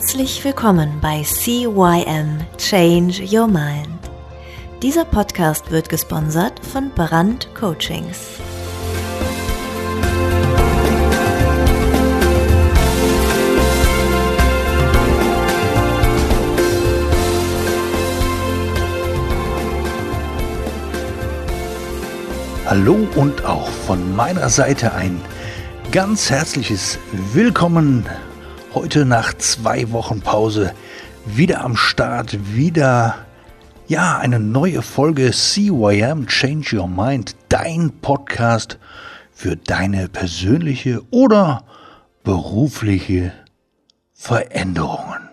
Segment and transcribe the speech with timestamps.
[0.00, 3.86] Herzlich willkommen bei CYM Change Your Mind.
[4.82, 8.18] Dieser Podcast wird gesponsert von Brand Coachings.
[22.64, 25.20] Hallo und auch von meiner Seite ein
[25.92, 26.98] ganz herzliches
[27.34, 28.06] Willkommen
[28.74, 30.72] heute nach zwei Wochen Pause
[31.26, 33.26] wieder am Start, wieder
[33.88, 38.78] ja, eine neue Folge CYM Change Your Mind, dein Podcast
[39.32, 41.64] für deine persönliche oder
[42.22, 43.32] berufliche
[44.12, 45.28] Veränderungen.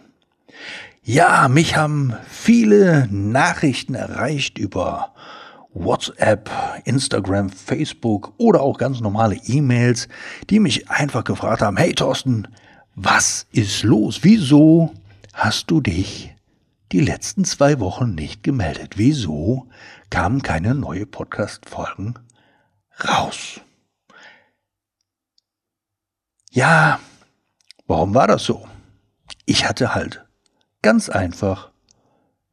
[1.04, 5.14] Ja, mich haben viele Nachrichten erreicht über
[5.74, 6.50] WhatsApp,
[6.86, 10.08] Instagram, Facebook oder auch ganz normale E-Mails,
[10.50, 12.48] die mich einfach gefragt haben, hey Thorsten,
[12.98, 14.24] was ist los?
[14.24, 14.92] Wieso
[15.32, 16.36] hast du dich
[16.92, 18.98] die letzten zwei Wochen nicht gemeldet?
[18.98, 19.68] Wieso
[20.10, 22.16] kamen keine neue Podcast-Folgen
[23.08, 23.62] raus?
[26.50, 27.00] Ja,
[27.86, 28.68] warum war das so?
[29.46, 30.26] Ich hatte halt
[30.82, 31.70] ganz einfach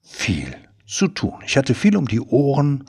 [0.03, 0.55] viel
[0.87, 1.42] zu tun.
[1.47, 2.84] Ich hatte viel um die Ohren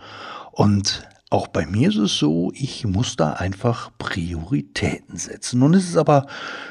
[0.51, 5.73] und auch bei mir ist es so, ich muss da einfach Prioritäten setzen.
[5.73, 6.27] Es ist aber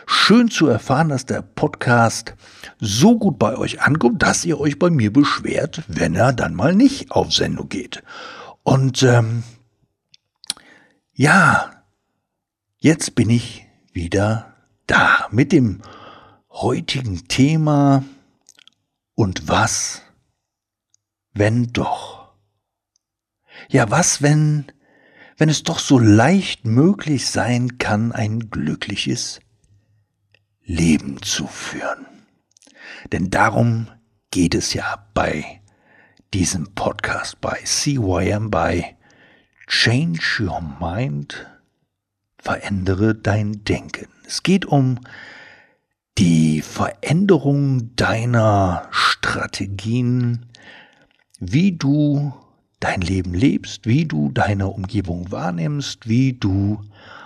[0.07, 2.35] schön zu erfahren, dass der Podcast
[2.79, 6.75] so gut bei euch ankommt, dass ihr euch bei mir beschwert, wenn er dann mal
[6.75, 8.03] nicht auf Sendung geht.
[8.63, 9.43] Und ähm,
[11.13, 11.83] ja,
[12.79, 14.55] jetzt bin ich wieder
[14.87, 15.83] da mit dem
[16.51, 18.05] heutigen Thema
[19.15, 20.03] und was,
[21.33, 22.24] wenn doch.
[23.69, 24.67] Ja, was, wenn,
[25.37, 29.41] wenn es doch so leicht möglich sein kann, ein glückliches
[30.65, 32.07] Leben zu führen?
[33.13, 33.89] Denn darum
[34.31, 35.61] geht es ja bei
[36.33, 38.97] diesem Podcast, bei CYM, bei
[39.67, 41.47] Change Your Mind,
[42.39, 44.09] verändere dein Denken.
[44.27, 45.01] Es geht um
[46.19, 50.47] die Veränderung deiner Strategien,
[51.39, 52.35] wie du
[52.85, 56.85] dein Leben lebst, wie du deine Umgebung wahrnimmst, wie du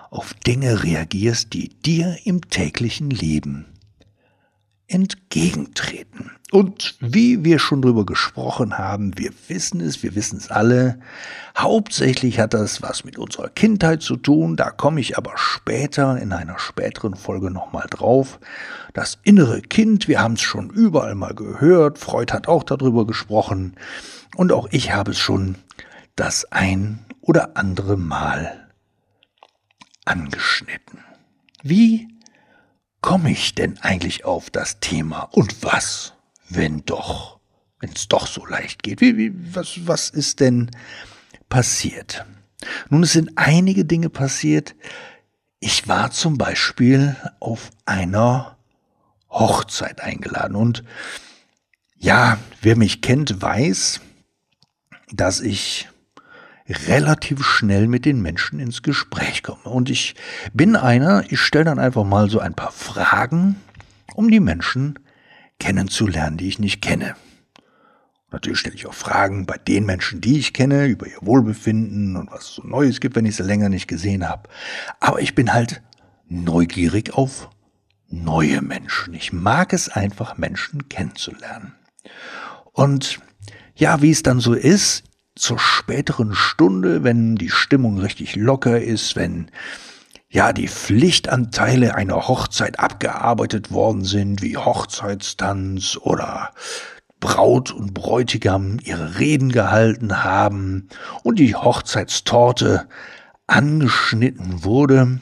[0.08, 3.66] auf Dinge reagierst, die dir im täglichen Leben
[4.86, 6.30] entgegentreten.
[6.50, 10.98] Und wie wir schon drüber gesprochen haben, wir wissen es, wir wissen es alle,
[11.56, 16.32] hauptsächlich hat das was mit unserer Kindheit zu tun, da komme ich aber später in
[16.32, 18.40] einer späteren Folge nochmal drauf.
[18.94, 23.76] Das innere Kind, wir haben es schon überall mal gehört, Freud hat auch darüber gesprochen.
[24.34, 25.56] Und auch ich habe es schon
[26.16, 28.70] das ein oder andere Mal
[30.06, 31.00] angeschnitten.
[31.62, 32.08] Wie
[33.02, 36.14] komme ich denn eigentlich auf das Thema und was,
[36.48, 37.38] wenn doch,
[37.80, 39.00] wenn es doch so leicht geht?
[39.00, 40.70] Wie, wie, was, was ist denn
[41.48, 42.24] passiert?
[42.90, 44.74] Nun, es sind einige Dinge passiert.
[45.60, 48.56] Ich war zum Beispiel auf einer
[49.30, 50.84] Hochzeit eingeladen und
[51.96, 54.00] ja, wer mich kennt, weiß,
[55.10, 55.88] dass ich
[56.68, 59.64] relativ schnell mit den Menschen ins Gespräch komme.
[59.64, 60.14] Und ich
[60.52, 63.56] bin einer, ich stelle dann einfach mal so ein paar Fragen,
[64.14, 64.98] um die Menschen
[65.58, 67.16] kennenzulernen, die ich nicht kenne.
[68.30, 72.30] Natürlich stelle ich auch Fragen bei den Menschen, die ich kenne, über ihr Wohlbefinden und
[72.30, 74.48] was es so Neues gibt, wenn ich sie länger nicht gesehen habe.
[75.00, 75.82] Aber ich bin halt
[76.28, 77.48] neugierig auf
[78.08, 79.14] neue Menschen.
[79.14, 81.74] Ich mag es einfach, Menschen kennenzulernen.
[82.72, 83.20] Und
[83.74, 85.04] ja, wie es dann so ist,
[85.34, 89.50] zur späteren Stunde, wenn die Stimmung richtig locker ist, wenn
[90.30, 96.50] ja die Pflichtanteile einer Hochzeit abgearbeitet worden sind, wie Hochzeitstanz oder
[97.20, 100.88] Braut und Bräutigam ihre Reden gehalten haben
[101.24, 102.88] und die Hochzeitstorte
[103.46, 105.20] angeschnitten wurde,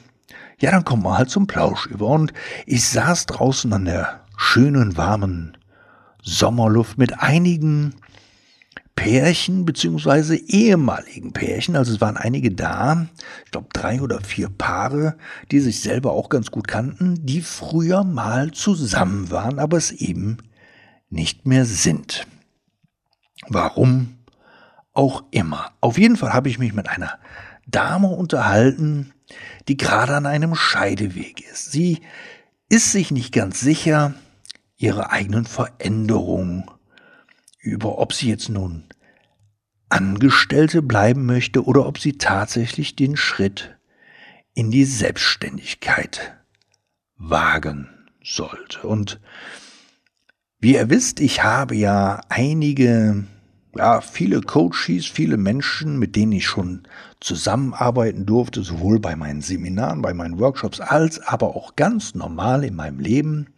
[0.58, 2.06] ja, dann kommt man halt zum Plausch über.
[2.06, 2.32] Und
[2.64, 5.56] ich saß draußen an der schönen, warmen
[6.22, 7.94] Sommerluft mit einigen
[8.96, 13.06] Pärchen beziehungsweise ehemaligen Pärchen, also es waren einige da,
[13.44, 15.16] ich glaube drei oder vier Paare,
[15.52, 20.38] die sich selber auch ganz gut kannten, die früher mal zusammen waren, aber es eben
[21.10, 22.26] nicht mehr sind.
[23.48, 24.16] Warum
[24.92, 25.72] auch immer.
[25.80, 27.18] Auf jeden Fall habe ich mich mit einer
[27.66, 29.12] Dame unterhalten,
[29.68, 31.70] die gerade an einem Scheideweg ist.
[31.70, 32.00] Sie
[32.68, 34.14] ist sich nicht ganz sicher
[34.78, 36.64] ihre eigenen Veränderungen
[37.60, 38.84] über, ob sie jetzt nun
[39.88, 43.76] Angestellte bleiben möchte oder ob sie tatsächlich den Schritt
[44.54, 46.36] in die Selbstständigkeit
[47.16, 47.88] wagen
[48.22, 48.86] sollte.
[48.86, 49.20] Und
[50.58, 53.24] Wie ihr wisst, ich habe ja einige,
[53.76, 56.88] ja, viele Coaches, viele Menschen, mit denen ich schon
[57.20, 62.74] zusammenarbeiten durfte, sowohl bei meinen Seminaren, bei meinen Workshops, als aber auch ganz normal in
[62.74, 63.48] meinem Leben.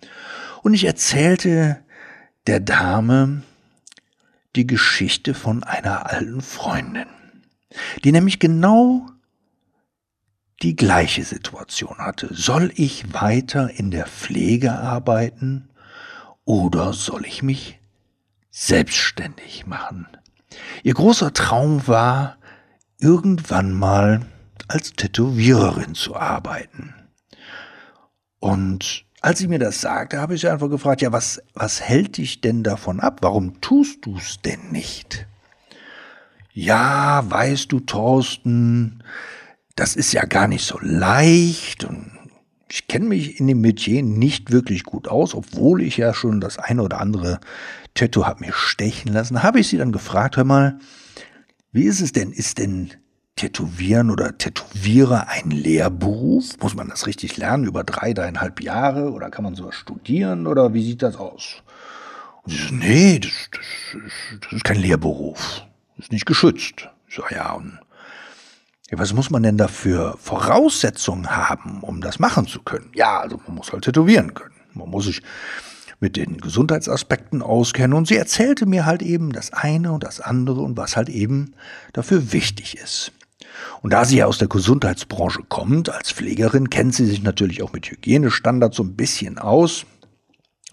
[0.62, 1.78] Und ich erzählte
[2.48, 3.42] der Dame
[4.56, 7.08] die Geschichte von einer alten Freundin,
[8.04, 9.06] die nämlich genau
[10.62, 12.28] die gleiche Situation hatte.
[12.32, 15.70] Soll ich weiter in der Pflege arbeiten
[16.44, 17.78] oder soll ich mich
[18.50, 20.08] selbstständig machen?
[20.82, 22.38] Ihr großer Traum war,
[22.98, 24.26] irgendwann mal
[24.66, 26.94] als Tätowiererin zu arbeiten.
[28.40, 32.16] Und als sie mir das sagte, habe ich sie einfach gefragt, ja, was, was hält
[32.16, 33.18] dich denn davon ab?
[33.22, 35.26] Warum tust du es denn nicht?
[36.52, 39.02] Ja, weißt du, Thorsten,
[39.76, 42.12] das ist ja gar nicht so leicht und
[42.70, 46.58] ich kenne mich in dem Metier nicht wirklich gut aus, obwohl ich ja schon das
[46.58, 47.40] eine oder andere
[47.94, 49.42] Tattoo habe mir stechen lassen.
[49.42, 50.78] Habe ich sie dann gefragt, hör mal,
[51.72, 52.30] wie ist es denn?
[52.30, 52.90] Ist denn
[53.38, 56.58] Tätowieren oder Tätowierer ein Lehrberuf?
[56.60, 60.74] Muss man das richtig lernen über drei, dreieinhalb Jahre oder kann man sowas studieren oder
[60.74, 61.62] wie sieht das aus?
[62.42, 65.62] Und sie so, nee, das, das, das ist kein Lehrberuf.
[65.96, 66.88] Das ist nicht geschützt.
[67.06, 67.78] Ich so, ja, und
[68.90, 72.90] ja, was muss man denn dafür Voraussetzungen haben, um das machen zu können?
[72.94, 74.54] Ja, also man muss halt tätowieren können.
[74.74, 75.22] Man muss sich
[76.00, 80.60] mit den Gesundheitsaspekten auskennen und sie erzählte mir halt eben das eine und das andere
[80.60, 81.54] und was halt eben
[81.92, 83.12] dafür wichtig ist.
[83.82, 87.72] Und da sie ja aus der Gesundheitsbranche kommt, als Pflegerin, kennt sie sich natürlich auch
[87.72, 89.86] mit Hygienestandards so ein bisschen aus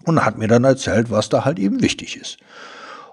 [0.04, 2.38] und hat mir dann erzählt, was da halt eben wichtig ist.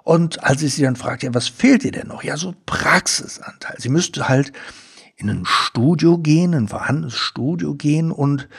[0.04, 2.24] Und als ich sie dann fragte, ja, was fehlt ihr denn noch?
[2.24, 3.78] Ja, so Praxisanteil.
[3.80, 4.52] Sie müsste halt
[5.16, 8.50] in ein Studio gehen, ein vorhandenes Studio gehen und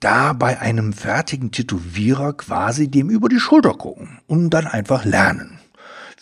[0.00, 5.58] da bei einem fertigen Tätowierer quasi dem über die Schulter gucken und dann einfach lernen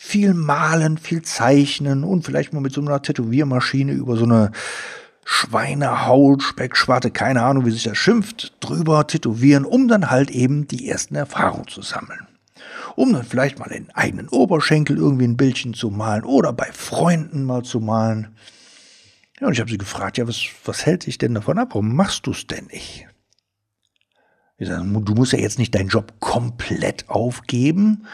[0.06, 4.52] viel malen, viel zeichnen und vielleicht mal mit so einer Tätowiermaschine über so eine
[5.24, 10.88] Schweinehaut, Speckschwarte, keine Ahnung, wie sich das schimpft, drüber tätowieren, um dann halt eben die
[10.88, 12.28] ersten Erfahrungen zu sammeln.
[12.94, 17.42] Um dann vielleicht mal den eigenen Oberschenkel irgendwie ein Bildchen zu malen oder bei Freunden
[17.42, 18.36] mal zu malen.
[19.40, 21.70] Ja, und ich habe sie gefragt, ja, was, was hält dich denn davon ab?
[21.72, 23.08] Warum machst du es denn nicht?
[24.56, 28.06] Ich sage, du musst ja jetzt nicht deinen Job komplett aufgeben,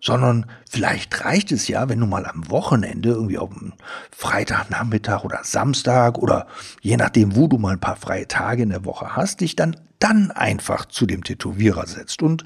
[0.00, 3.72] sondern vielleicht reicht es ja, wenn du mal am Wochenende, irgendwie auf dem
[4.10, 6.46] Freitagnachmittag oder Samstag oder
[6.80, 9.76] je nachdem, wo du mal ein paar freie Tage in der Woche hast, dich dann,
[9.98, 12.44] dann einfach zu dem Tätowierer setzt und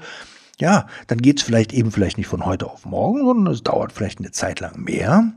[0.59, 4.19] ja, dann geht's vielleicht eben vielleicht nicht von heute auf morgen, sondern es dauert vielleicht
[4.19, 5.31] eine Zeit lang mehr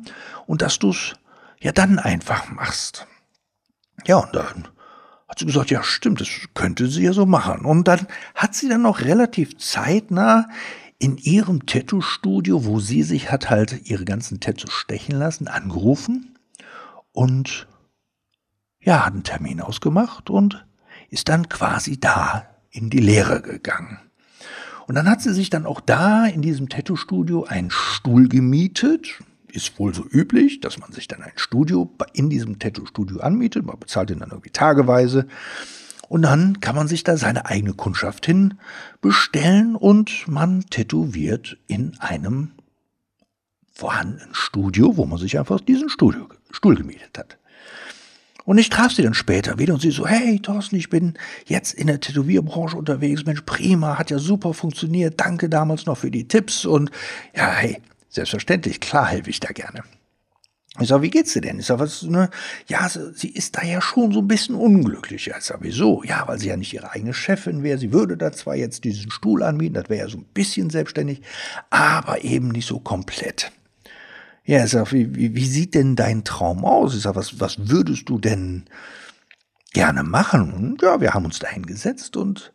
[0.46, 1.14] und dass du's
[1.61, 3.06] ja dann einfach machst.
[4.06, 4.69] Ja, und dann
[5.28, 7.64] hat sie gesagt, ja stimmt, das könnte sie ja so machen.
[7.64, 10.46] Und dann hat sie dann noch relativ zeitnah
[10.99, 16.38] in ihrem Tattoo-Studio, wo sie sich hat halt ihre ganzen Tattoos stechen lassen, angerufen
[17.12, 17.67] und
[18.81, 20.67] ja, hat einen Termin ausgemacht und
[21.11, 23.99] ist dann quasi da in die Lehre gegangen.
[24.87, 29.23] Und dann hat sie sich dann auch da in diesem Tattoo-Studio einen Stuhl gemietet.
[29.49, 33.64] Ist wohl so üblich, dass man sich dann ein Studio in diesem Tattoo-Studio anmietet.
[33.64, 35.26] Man bezahlt ihn dann irgendwie tageweise.
[36.08, 38.54] Und dann kann man sich da seine eigene Kundschaft hin
[39.00, 42.52] bestellen und man tätowiert in einem
[43.73, 47.38] vorhandenen Studio, wo man sich einfach diesen Studio, Stuhl gemietet hat.
[48.44, 51.14] Und ich traf sie dann später wieder und sie so, hey Thorsten, ich bin
[51.46, 53.25] jetzt in der Tätowierbranche unterwegs.
[53.25, 55.18] Mensch, prima, hat ja super funktioniert.
[55.18, 56.66] Danke damals noch für die Tipps.
[56.66, 56.90] Und
[57.34, 57.80] ja, hey,
[58.11, 59.82] selbstverständlich, klar helfe ich da gerne.
[60.81, 61.61] Ich sag, wie geht's dir denn?
[61.61, 62.31] Ich sag, was, ne?
[62.66, 65.28] Ja, sie ist da ja schon so ein bisschen unglücklich.
[65.28, 66.02] Ich sag, wieso?
[66.02, 67.78] Ja, weil sie ja nicht ihre eigene Chefin wäre.
[67.78, 71.23] Sie würde da zwar jetzt diesen Stuhl anbieten, das wäre ja so ein bisschen selbstständig,
[71.71, 73.52] aber eben nicht so komplett.
[74.45, 76.95] Ja, ich sag, wie, wie, wie sieht denn dein Traum aus?
[76.95, 78.64] Ich sag, was, was würdest du denn
[79.73, 80.52] gerne machen?
[80.52, 82.52] Und ja, wir haben uns da hingesetzt und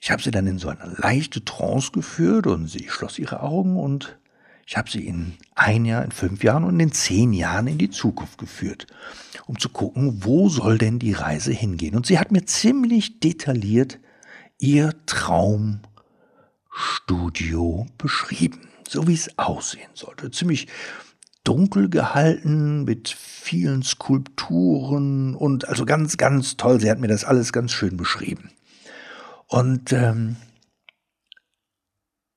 [0.00, 3.76] ich habe sie dann in so eine leichte Trance geführt und sie schloss ihre Augen
[3.76, 4.18] und
[4.70, 7.90] ich habe sie in ein Jahr, in fünf Jahren und in zehn Jahren in die
[7.90, 8.86] Zukunft geführt,
[9.48, 11.96] um zu gucken, wo soll denn die Reise hingehen.
[11.96, 13.98] Und sie hat mir ziemlich detailliert
[14.58, 20.30] ihr Traumstudio beschrieben, so wie es aussehen sollte.
[20.30, 20.68] Ziemlich
[21.42, 26.80] dunkel gehalten mit vielen Skulpturen und also ganz, ganz toll.
[26.80, 28.52] Sie hat mir das alles ganz schön beschrieben.
[29.48, 30.36] Und ähm,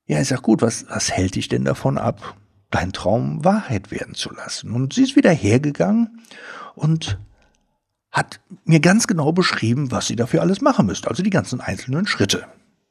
[0.06, 2.36] ja, ich sag gut, was, was hält dich denn davon ab,
[2.72, 4.72] deinen Traum Wahrheit werden zu lassen?
[4.72, 6.22] Und sie ist wieder hergegangen
[6.76, 7.20] und
[8.12, 12.06] hat mir ganz genau beschrieben, was sie dafür alles machen müsste, also die ganzen einzelnen
[12.06, 12.46] Schritte.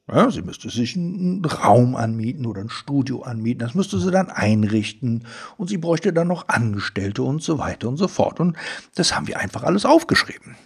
[0.08, 3.60] Ja, sie müsste sich einen Raum anmieten oder ein Studio anmieten.
[3.60, 5.26] Das müsste sie dann einrichten.
[5.56, 8.40] Und sie bräuchte dann noch Angestellte und so weiter und so fort.
[8.40, 8.56] Und
[8.96, 10.56] das haben wir einfach alles aufgeschrieben.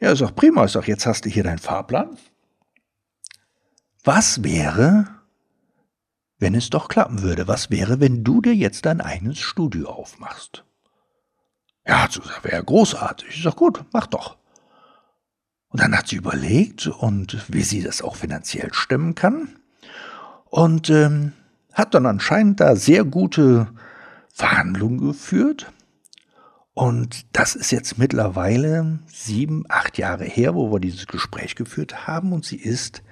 [0.00, 0.64] Ja, ist doch prima.
[0.64, 2.18] Ich sag, jetzt hast du hier deinen Fahrplan.
[4.06, 5.08] Was wäre,
[6.38, 7.48] wenn es doch klappen würde?
[7.48, 10.62] Was wäre, wenn du dir jetzt dein eigenes Studio aufmachst?
[11.84, 13.30] Ja, das wäre großartig.
[13.30, 14.36] Ich sag, gut, mach doch.
[15.70, 19.56] Und dann hat sie überlegt und wie sie das auch finanziell stemmen kann.
[20.44, 21.32] Und ähm,
[21.72, 23.66] hat dann anscheinend da sehr gute
[24.32, 25.72] Verhandlungen geführt.
[26.74, 32.32] Und das ist jetzt mittlerweile sieben, acht Jahre her, wo wir dieses Gespräch geführt haben.
[32.32, 33.02] Und sie ist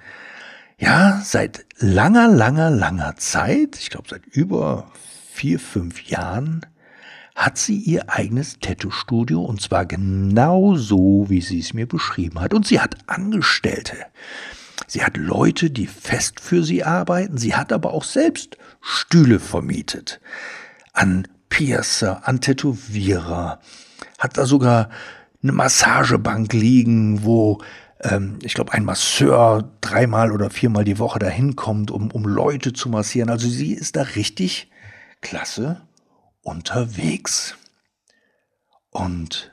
[0.77, 4.91] ja seit langer, langer, langer Zeit, ich glaube seit über
[5.31, 6.65] vier, fünf Jahren,
[7.35, 12.53] hat sie ihr eigenes Tattoo-Studio und zwar genau so, wie sie es mir beschrieben hat.
[12.53, 13.97] Und sie hat Angestellte.
[14.87, 17.37] Sie hat Leute, die fest für sie arbeiten.
[17.37, 20.21] Sie hat aber auch selbst Stühle vermietet.
[20.93, 23.59] An Piercer, an Tätowierer.
[24.17, 24.89] Hat da sogar
[25.43, 27.61] eine Massagebank liegen, wo
[28.05, 32.73] ähm, ich glaube, ein Masseur dreimal oder viermal die Woche dahin kommt, um, um Leute
[32.73, 33.29] zu massieren.
[33.29, 34.71] Also sie ist da richtig
[35.21, 35.81] klasse
[36.41, 37.57] unterwegs.
[38.89, 39.51] Und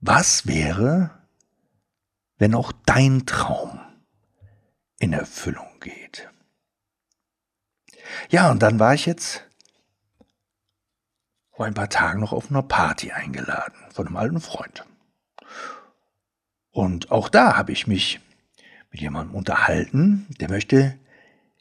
[0.00, 1.10] was wäre,
[2.38, 3.80] wenn auch dein Traum
[4.98, 6.28] in Erfüllung geht?
[8.30, 9.44] Ja, und dann war ich jetzt
[11.52, 14.84] vor ein paar Tagen noch auf einer Party eingeladen von einem alten Freund.
[16.72, 18.20] Und auch da habe ich mich
[18.90, 20.98] mit jemandem unterhalten, der möchte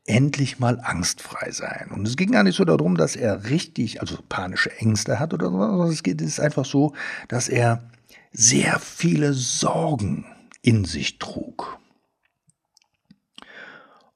[0.05, 1.91] endlich mal angstfrei sein.
[1.91, 5.49] Und es ging gar nicht so darum, dass er richtig, also panische Ängste hat oder
[5.51, 6.95] so, sondern es geht, es ist einfach so,
[7.27, 7.89] dass er
[8.31, 10.25] sehr viele Sorgen
[10.61, 11.79] in sich trug.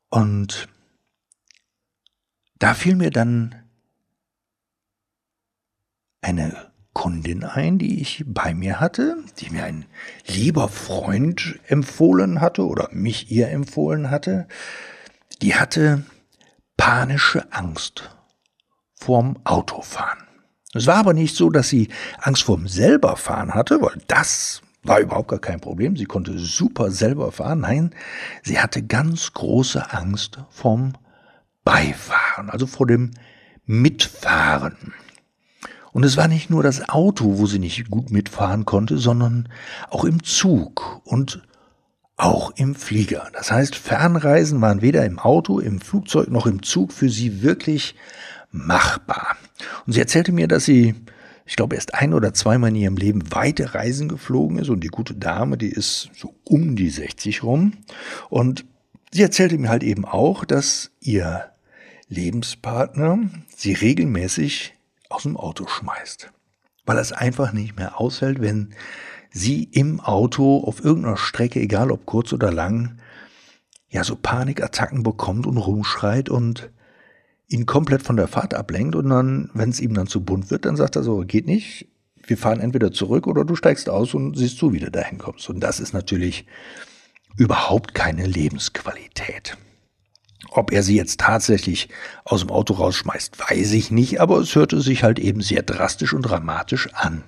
[0.10, 0.68] Und
[2.58, 3.56] da fiel mir dann
[6.22, 9.86] eine Kundin ein, die ich bei mir hatte, die mir ein
[10.28, 14.48] lieber Freund empfohlen hatte oder mich ihr empfohlen hatte,
[15.42, 16.04] die hatte
[16.78, 18.16] panische Angst
[18.96, 20.20] vorm Autofahren.
[20.74, 25.30] Es war aber nicht so, dass sie Angst vorm selberfahren hatte, weil das war überhaupt
[25.30, 25.96] gar kein Problem.
[25.96, 27.62] Sie konnte super selber fahren.
[27.62, 27.96] Nein,
[28.44, 30.94] sie hatte ganz große Angst vorm
[31.64, 33.12] Beifahren, also vor dem
[33.66, 34.94] Mitfahren.
[35.94, 39.48] Und es war nicht nur das Auto, wo sie nicht gut mitfahren konnte, sondern
[39.90, 41.44] auch im Zug und
[42.16, 43.30] auch im Flieger.
[43.34, 47.96] Das heißt, Fernreisen waren weder im Auto, im Flugzeug noch im Zug für sie wirklich
[48.52, 49.38] machbar.
[49.86, 50.96] Und sie erzählte mir, dass sie,
[51.46, 54.90] ich glaube, erst ein oder zweimal in ihrem Leben weite Reisen geflogen ist und die
[54.90, 57.74] gute Dame, die ist so um die 60 rum.
[58.30, 58.66] Und
[59.12, 61.52] sie erzählte mir halt eben auch, dass ihr
[62.10, 63.20] Lebenspartner
[63.56, 64.76] sie regelmäßig
[65.14, 66.32] aus dem Auto schmeißt,
[66.86, 68.74] weil es einfach nicht mehr aushält, wenn
[69.32, 73.00] sie im Auto auf irgendeiner Strecke, egal ob kurz oder lang,
[73.90, 76.72] ja so Panikattacken bekommt und rumschreit und
[77.48, 80.66] ihn komplett von der Fahrt ablenkt und dann, wenn es ihm dann zu bunt wird,
[80.66, 81.88] dann sagt er so, geht nicht,
[82.26, 85.50] wir fahren entweder zurück oder du steigst aus und siehst zu, wie du dahin kommst.
[85.50, 86.46] Und das ist natürlich
[87.38, 89.58] überhaupt keine Lebensqualität.
[90.50, 91.90] Ob er sie jetzt tatsächlich
[92.26, 96.14] aus dem Auto rausschmeißt, weiß ich nicht, aber es hörte sich halt eben sehr drastisch
[96.14, 97.24] und dramatisch an.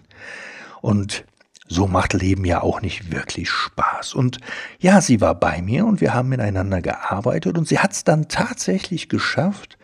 [0.82, 1.26] Und
[1.68, 4.14] so macht Leben ja auch nicht wirklich Spaß.
[4.14, 4.40] Und
[4.80, 8.28] ja, sie war bei mir und wir haben miteinander gearbeitet und sie hat es dann
[8.28, 9.78] tatsächlich geschafft,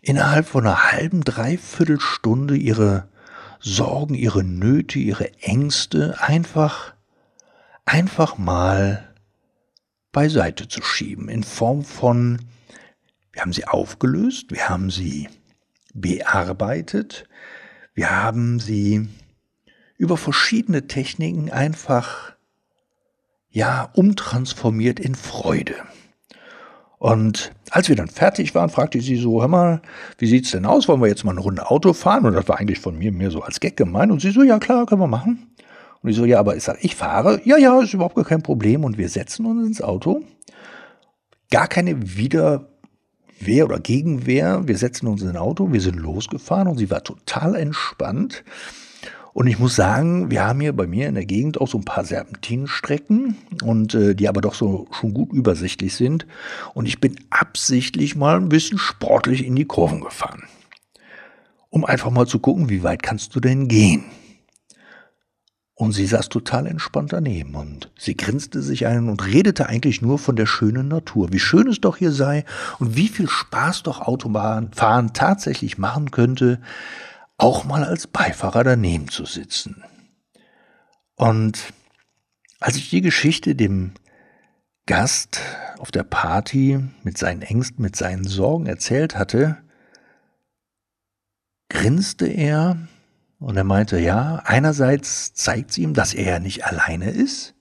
[0.00, 3.08] innerhalb von einer halben, dreiviertel Stunde ihre
[3.60, 6.94] Sorgen, ihre Nöte, ihre Ängste einfach,
[7.84, 9.07] einfach mal
[10.12, 12.38] beiseite zu schieben in Form von,
[13.32, 15.28] wir haben sie aufgelöst, wir haben sie
[15.94, 17.28] bearbeitet,
[17.94, 19.08] wir haben sie
[19.96, 22.32] über verschiedene Techniken einfach,
[23.50, 25.74] ja, umtransformiert in Freude.
[26.98, 29.82] Und als wir dann fertig waren, fragte ich sie so, hör mal,
[30.18, 30.88] wie sieht's denn aus?
[30.88, 32.26] Wollen wir jetzt mal eine Runde Auto fahren?
[32.26, 34.10] Und das war eigentlich von mir mehr so als Gag gemeint.
[34.10, 35.47] Und sie so, ja klar, können wir machen.
[36.02, 37.40] Und ich so, ja, aber ich sag, ich fahre.
[37.44, 38.84] Ja, ja, ist überhaupt gar kein Problem.
[38.84, 40.22] Und wir setzen uns ins Auto.
[41.50, 44.66] Gar keine Widerwehr oder Gegenwehr.
[44.66, 45.72] Wir setzen uns in ein Auto.
[45.72, 48.44] Wir sind losgefahren und sie war total entspannt.
[49.38, 51.84] Und ich muss sagen, wir haben hier bei mir in der Gegend auch so ein
[51.84, 56.26] paar Serpentinenstrecken und äh, die aber doch so schon gut übersichtlich sind.
[56.74, 60.42] Und ich bin absichtlich mal ein bisschen sportlich in die Kurven gefahren,
[61.70, 64.06] um einfach mal zu gucken, wie weit kannst du denn gehen.
[65.78, 70.18] Und sie saß total entspannt daneben und sie grinste sich ein und redete eigentlich nur
[70.18, 72.44] von der schönen Natur, wie schön es doch hier sei
[72.80, 76.60] und wie viel Spaß doch Autobahnfahren tatsächlich machen könnte,
[77.36, 79.84] auch mal als Beifahrer daneben zu sitzen.
[81.14, 81.72] Und
[82.58, 83.92] als ich die Geschichte dem
[84.86, 85.40] Gast
[85.78, 89.58] auf der Party mit seinen Ängsten, mit seinen Sorgen erzählt hatte,
[91.68, 92.78] grinste er
[93.38, 97.54] und er meinte, ja, einerseits zeigt es ihm, dass er ja nicht alleine ist.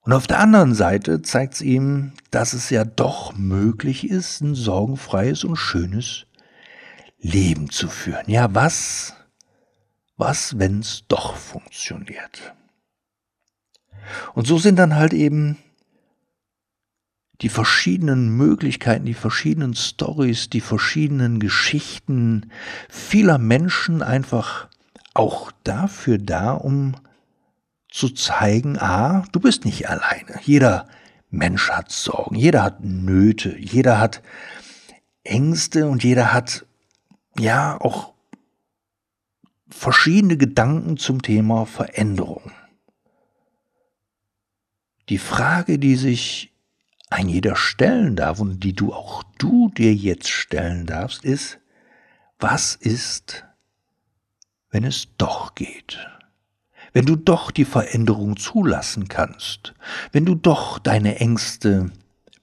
[0.00, 4.54] Und auf der anderen Seite zeigt es ihm, dass es ja doch möglich ist, ein
[4.54, 6.26] sorgenfreies und schönes
[7.18, 8.24] Leben zu führen.
[8.30, 9.14] Ja, was,
[10.16, 12.54] was, wenn es doch funktioniert?
[14.34, 15.58] Und so sind dann halt eben
[17.40, 22.50] die verschiedenen Möglichkeiten, die verschiedenen Stories, die verschiedenen Geschichten
[22.88, 24.68] vieler Menschen einfach
[25.14, 26.96] auch dafür da, um
[27.90, 30.40] zu zeigen, ah, du bist nicht alleine.
[30.42, 30.88] Jeder
[31.30, 34.22] Mensch hat Sorgen, jeder hat Nöte, jeder hat
[35.24, 36.66] Ängste und jeder hat
[37.38, 38.14] ja auch
[39.68, 42.50] verschiedene Gedanken zum Thema Veränderung.
[45.08, 46.52] Die Frage, die sich
[47.10, 51.58] ein jeder stellen darf und die du auch du dir jetzt stellen darfst, ist,
[52.38, 53.44] was ist,
[54.70, 55.98] wenn es doch geht?
[56.92, 59.74] Wenn du doch die Veränderung zulassen kannst,
[60.12, 61.90] wenn du doch deine Ängste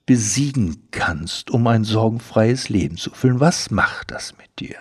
[0.06, 4.78] besiegen kannst, um ein sorgenfreies Leben zu füllen, was macht das mit dir?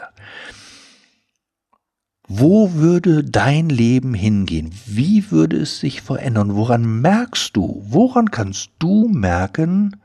[2.27, 4.71] Wo würde dein Leben hingehen?
[4.87, 6.55] Wie würde es sich verändern?
[6.55, 7.83] Woran merkst du?
[7.87, 10.01] Woran kannst du merken,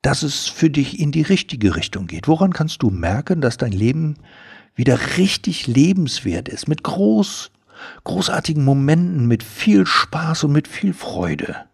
[0.00, 2.26] dass es für dich in die richtige Richtung geht?
[2.26, 4.16] Woran kannst du merken, dass dein Leben
[4.74, 7.50] wieder richtig lebenswert ist, mit groß,
[8.04, 11.66] großartigen Momenten, mit viel Spaß und mit viel Freude?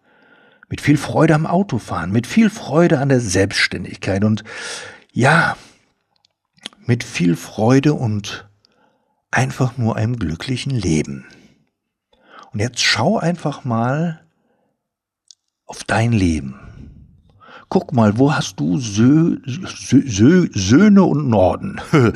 [0.67, 4.43] Mit viel Freude am Autofahren, mit viel Freude an der Selbstständigkeit und
[5.13, 5.55] ja,
[6.85, 8.50] mit viel Freude und
[9.31, 11.25] einfach nur einem glücklichen Leben.
[12.51, 14.21] Und jetzt schau einfach mal
[15.65, 16.59] auf dein Leben.
[17.69, 21.79] Guck mal, wo hast du Sö Sö Sö Söhne und Norden,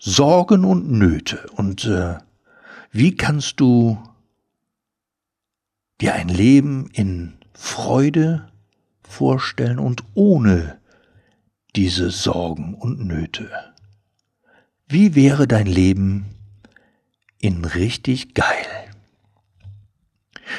[0.00, 1.46] Sorgen und Nöte.
[1.54, 2.18] Und äh,
[2.90, 4.02] wie kannst du
[6.00, 8.50] dir ein Leben in Freude
[9.04, 10.80] vorstellen und ohne
[11.76, 13.48] diese Sorgen und Nöte?
[14.88, 16.39] Wie wäre dein Leben
[17.40, 18.66] in richtig geil.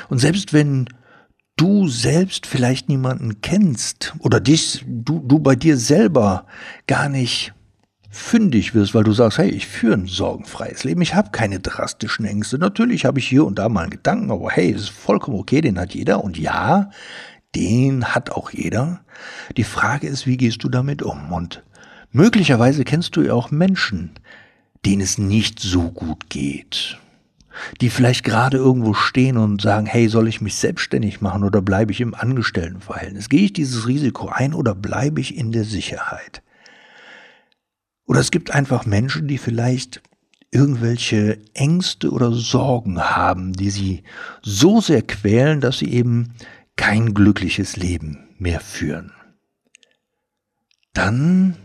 [0.10, 0.88] Und selbst wenn
[1.58, 6.46] du selbst vielleicht niemanden kennst oder dich, du, du bei dir selber
[6.88, 7.54] gar nicht
[8.10, 12.26] fündig wirst, weil du sagst, hey, ich führe ein sorgenfreies Leben, ich habe keine drastischen
[12.26, 12.58] Ängste.
[12.58, 15.80] Natürlich habe ich hier und da mal einen Gedanken, aber hey, ist vollkommen okay, den
[15.80, 16.24] hat jeder.
[16.24, 16.90] Und ja,
[17.56, 19.02] den hat auch jeder.
[19.56, 21.32] Die Frage ist, wie gehst du damit um?
[21.32, 21.64] Und
[22.12, 24.12] möglicherweise kennst du ja auch Menschen,
[24.86, 26.98] denen es nicht so gut geht,
[27.82, 31.92] die vielleicht gerade irgendwo stehen und sagen, hey, soll ich mich selbstständig machen oder bleibe
[31.92, 33.30] ich im Angestelltenverhältnis?
[33.30, 36.42] Gehe ich dieses Risiko ein oder bleibe ich in der Sicherheit?
[38.06, 40.02] Oder es gibt einfach Menschen, die vielleicht
[40.52, 44.04] irgendwelche Ängste oder Sorgen haben, die sie
[44.42, 46.34] so sehr quälen, dass sie eben
[46.76, 49.14] kein glückliches Leben mehr führen.
[50.94, 51.56] Dann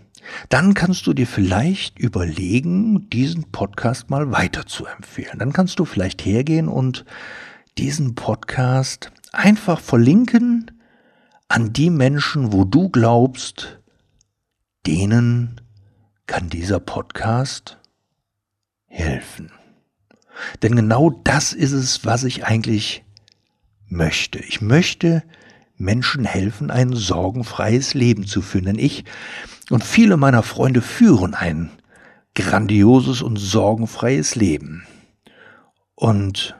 [0.49, 5.39] dann kannst du dir vielleicht überlegen, diesen Podcast mal weiter zu empfehlen.
[5.39, 7.05] Dann kannst du vielleicht hergehen und
[7.79, 10.71] diesen Podcast einfach verlinken
[11.49, 13.81] an die Menschen, wo du glaubst,
[14.87, 15.61] denen
[16.27, 17.79] kann dieser Podcast
[18.87, 19.53] helfen.
[20.63, 23.05] Denn genau das ist es, was ich eigentlich
[23.89, 24.39] möchte.
[24.41, 25.23] Ich möchte
[25.79, 28.79] Menschen helfen, ein sorgenfreies Leben zu führen.
[28.79, 29.05] Ich
[29.71, 31.71] und viele meiner Freunde führen ein
[32.35, 34.87] grandioses und sorgenfreies Leben.
[35.95, 36.57] Und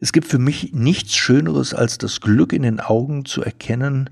[0.00, 4.10] es gibt für mich nichts Schöneres, als das Glück in den Augen zu erkennen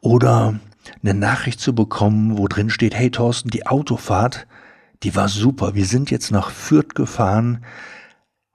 [0.00, 0.58] oder
[1.02, 4.46] eine Nachricht zu bekommen, wo drin steht, hey Thorsten, die Autofahrt,
[5.02, 5.74] die war super.
[5.74, 7.64] Wir sind jetzt nach Fürth gefahren,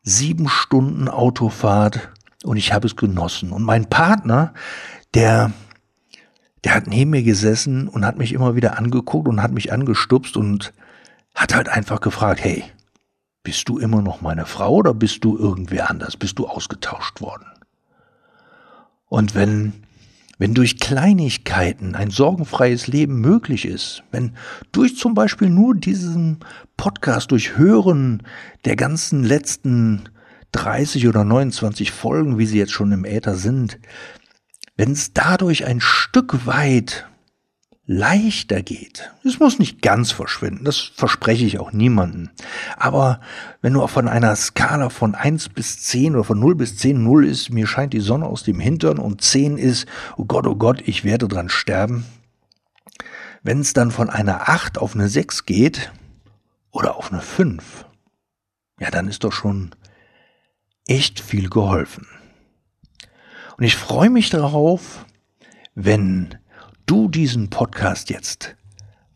[0.01, 2.09] sieben Stunden Autofahrt
[2.43, 3.51] und ich habe es genossen.
[3.51, 4.53] Und mein Partner,
[5.13, 5.51] der
[6.63, 10.37] der hat neben mir gesessen und hat mich immer wieder angeguckt und hat mich angestupst
[10.37, 10.73] und
[11.35, 12.63] hat halt einfach gefragt, hey,
[13.43, 16.15] bist du immer noch meine Frau oder bist du irgendwer anders?
[16.15, 17.45] Bist du ausgetauscht worden?
[19.07, 19.73] Und wenn,
[20.37, 24.35] wenn durch Kleinigkeiten ein sorgenfreies Leben möglich ist, wenn
[24.71, 26.39] durch zum Beispiel nur diesen
[26.77, 28.23] Podcast, durch Hören
[28.63, 30.09] der ganzen letzten
[30.53, 33.79] 30 oder 29 Folgen, wie sie jetzt schon im Äther sind,
[34.75, 37.07] wenn es dadurch ein Stück weit
[37.85, 39.11] leichter geht.
[39.25, 42.29] Es muss nicht ganz verschwinden, das verspreche ich auch niemandem.
[42.77, 43.19] Aber
[43.61, 47.25] wenn du von einer Skala von 1 bis 10 oder von 0 bis 10, 0
[47.25, 50.81] ist, mir scheint die Sonne aus dem Hintern und 10 ist, oh Gott, oh Gott,
[50.85, 52.05] ich werde dran sterben.
[53.41, 55.91] Wenn es dann von einer 8 auf eine 6 geht
[56.71, 57.85] oder auf eine 5,
[58.79, 59.75] ja, dann ist doch schon
[60.87, 62.07] echt viel geholfen.
[63.57, 65.05] Und ich freue mich darauf,
[65.75, 66.35] wenn
[66.85, 68.55] du diesen Podcast jetzt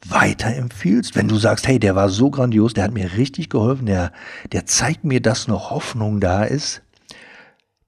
[0.06, 4.12] weiterempfiehlst, wenn du sagst, hey, der war so grandios, der hat mir richtig geholfen, der,
[4.52, 6.82] der zeigt mir, dass noch Hoffnung da ist,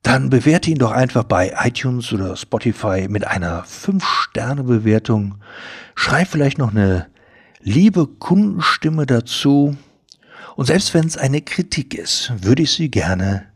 [0.03, 5.35] dann bewerte ihn doch einfach bei iTunes oder Spotify mit einer 5-Sterne-Bewertung.
[5.95, 7.07] Schreib vielleicht noch eine
[7.59, 9.75] liebe Kundenstimme dazu.
[10.55, 13.48] Und selbst wenn es eine Kritik ist, würde ich sie gerne